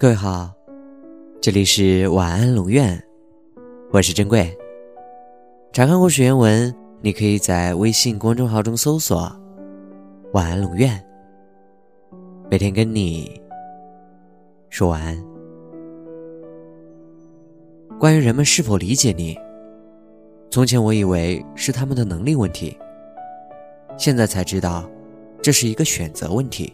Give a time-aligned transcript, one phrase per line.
[0.00, 0.50] 各位好，
[1.42, 2.98] 这里是晚安龙院，
[3.90, 4.50] 我是珍贵。
[5.72, 9.30] 查看故事原文，你可以在微信公众号中搜索
[10.32, 10.98] “晚安龙院”，
[12.50, 13.38] 每天跟你
[14.70, 15.22] 说晚安。
[17.98, 19.38] 关于人们是否理解你，
[20.50, 22.74] 从前我以为是他们的能力问题，
[23.98, 24.88] 现在才知道，
[25.42, 26.72] 这是一个选择问题。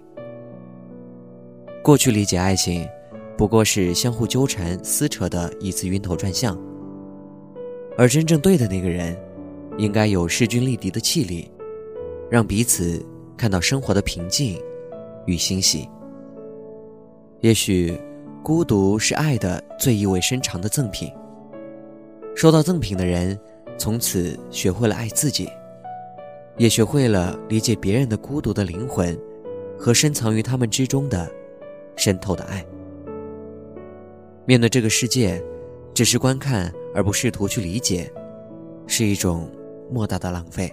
[1.82, 2.88] 过去理解爱情，
[3.36, 6.58] 不过是相互纠缠、撕扯的一次晕头转向。
[7.98, 9.16] 而真正对的那个人，
[9.76, 11.50] 应该有势均力敌的气力，
[12.30, 13.04] 让彼此
[13.36, 14.58] 看到生活的平静
[15.26, 15.88] 与欣喜。
[17.40, 17.98] 也许，
[18.42, 21.10] 孤独是爱的最意味深长的赠品。
[22.34, 23.38] 收到赠品的人，
[23.76, 25.48] 从此学会了爱自己，
[26.56, 29.18] 也学会了理解别人的孤独的灵魂，
[29.78, 31.30] 和深藏于他们之中的。
[31.96, 32.62] 渗透的爱。
[34.46, 35.42] 面对这个世界，
[35.92, 38.08] 只是观看而不试图去理解，
[38.86, 39.50] 是一种
[39.90, 40.72] 莫大的浪费。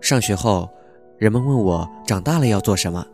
[0.00, 0.68] 上学后，
[1.16, 3.06] 人们问我长大了要做什么，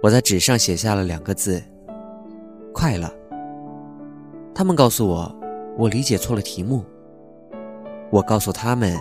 [0.00, 1.60] 我在纸上写下了两个字：
[2.72, 3.12] 快乐。
[4.54, 5.36] 他们告诉我，
[5.76, 6.84] 我理解错了题目。
[8.10, 8.96] 我告诉他们，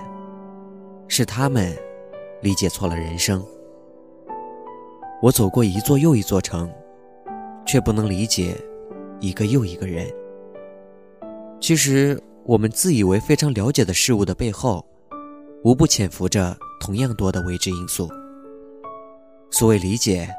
[1.08, 1.72] 是他们
[2.42, 3.46] 理解错了人生。
[5.22, 6.68] 我走过一座又一座城，
[7.68, 8.56] 却不能理解
[9.20, 10.08] 一个又一个人。
[11.60, 14.86] 其实，我们自以为非常了解的事物的背后，
[15.64, 18.10] 无不潜伏着同样多的未知因素。
[19.50, 20.30] 所谓理解，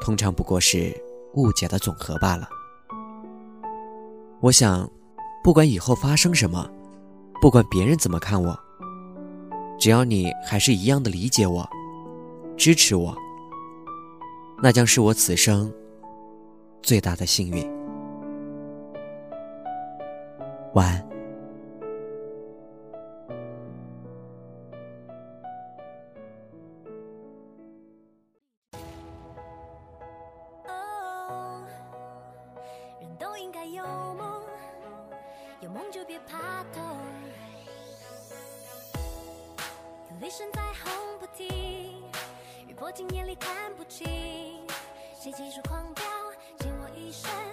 [0.00, 0.92] 通常不过是
[1.34, 2.48] 误解的总和罢了。
[4.40, 4.90] 我想，
[5.44, 6.68] 不管以后发生什么，
[7.40, 8.58] 不管别人怎么看我，
[9.78, 11.66] 只要你还是一样的理解我，
[12.56, 13.16] 支持我。
[14.62, 15.72] 那将是我此生
[16.82, 17.81] 最大的幸运。
[20.74, 21.08] 晚安。
[33.00, 34.42] 人都应该有梦，
[35.60, 36.82] 有梦就别怕痛。
[40.20, 42.02] 雷声在轰不停，
[42.68, 44.06] 雨泼进眼里看不清。
[45.18, 46.04] 谁急速狂飙，
[46.58, 47.51] 溅我一身。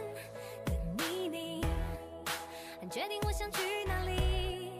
[2.89, 4.71] 决定我想去哪里，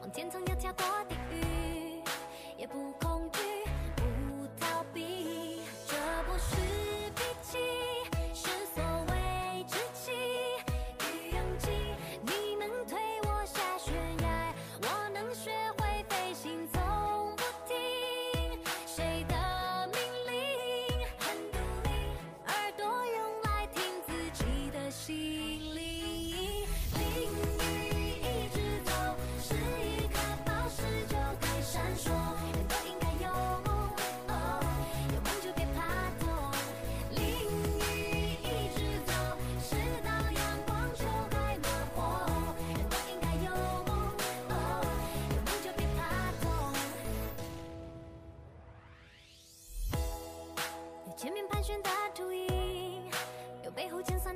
[0.00, 1.16] 往天堂要跳过地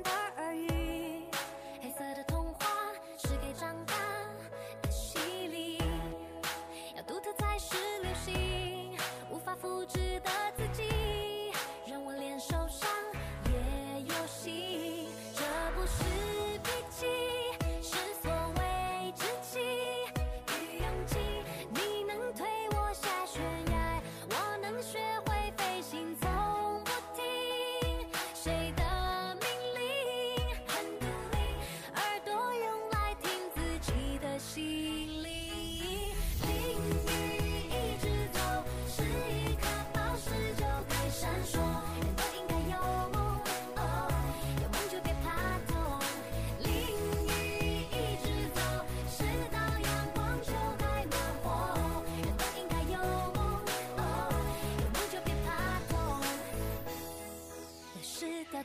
[0.01, 1.25] 的耳语。
[1.81, 2.65] 黑色的童话
[3.17, 3.93] 是给长大
[4.81, 5.77] 的洗礼，
[6.95, 8.97] 要独特才是流行，
[9.29, 10.89] 无法复制的自己，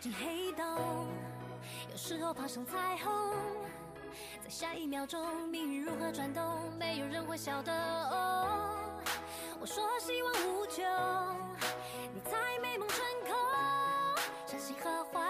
[0.01, 1.09] 进黑洞，
[1.91, 3.35] 有时候爬上彩虹，
[4.43, 7.73] 在下一秒钟，命运如何转动，没有人会晓得。
[9.61, 10.85] 我说希望无穷，
[12.15, 13.35] 你猜美梦成空，
[14.47, 15.28] 相信和怀。